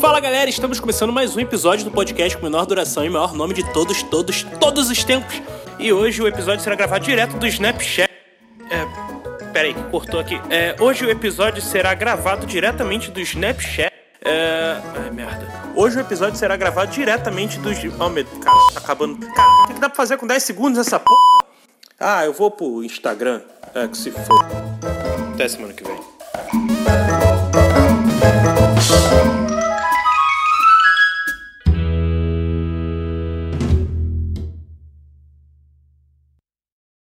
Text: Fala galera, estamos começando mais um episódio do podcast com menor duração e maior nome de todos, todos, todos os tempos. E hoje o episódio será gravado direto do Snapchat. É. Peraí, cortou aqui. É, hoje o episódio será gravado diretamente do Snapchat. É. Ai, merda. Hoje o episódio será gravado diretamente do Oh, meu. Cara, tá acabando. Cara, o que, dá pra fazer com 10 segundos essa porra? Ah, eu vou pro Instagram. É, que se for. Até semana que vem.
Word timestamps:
Fala 0.00 0.18
galera, 0.20 0.48
estamos 0.48 0.80
começando 0.80 1.12
mais 1.12 1.36
um 1.36 1.40
episódio 1.40 1.84
do 1.84 1.90
podcast 1.90 2.36
com 2.36 2.44
menor 2.44 2.64
duração 2.64 3.04
e 3.04 3.10
maior 3.10 3.34
nome 3.34 3.52
de 3.54 3.62
todos, 3.72 4.02
todos, 4.02 4.44
todos 4.58 4.90
os 4.90 5.04
tempos. 5.04 5.42
E 5.78 5.92
hoje 5.92 6.22
o 6.22 6.26
episódio 6.26 6.62
será 6.62 6.74
gravado 6.74 7.04
direto 7.04 7.36
do 7.36 7.46
Snapchat. 7.46 8.10
É. 8.70 9.44
Peraí, 9.52 9.74
cortou 9.90 10.18
aqui. 10.18 10.40
É, 10.48 10.74
hoje 10.80 11.04
o 11.04 11.10
episódio 11.10 11.62
será 11.62 11.92
gravado 11.94 12.46
diretamente 12.46 13.10
do 13.10 13.20
Snapchat. 13.20 13.92
É. 14.24 14.80
Ai, 15.02 15.10
merda. 15.10 15.46
Hoje 15.76 15.98
o 15.98 16.00
episódio 16.00 16.36
será 16.36 16.56
gravado 16.56 16.90
diretamente 16.90 17.58
do 17.58 17.70
Oh, 18.00 18.08
meu. 18.08 18.24
Cara, 18.24 18.56
tá 18.72 18.80
acabando. 18.80 19.26
Cara, 19.26 19.64
o 19.64 19.66
que, 19.66 19.80
dá 19.80 19.88
pra 19.88 19.96
fazer 19.96 20.16
com 20.16 20.26
10 20.26 20.42
segundos 20.42 20.78
essa 20.78 20.98
porra? 20.98 21.18
Ah, 22.00 22.24
eu 22.24 22.32
vou 22.32 22.50
pro 22.50 22.82
Instagram. 22.82 23.42
É, 23.74 23.86
que 23.86 23.98
se 23.98 24.10
for. 24.10 24.44
Até 25.34 25.48
semana 25.48 25.74
que 25.74 25.84
vem. 25.84 27.13